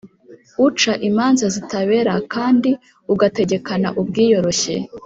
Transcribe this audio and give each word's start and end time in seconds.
uca 0.67 0.93
imanza 1.09 1.45
zitabera 1.55 2.13
kandi 2.33 2.69
ugategekana 3.13 3.87
ubwiyoroshye. 3.99 4.73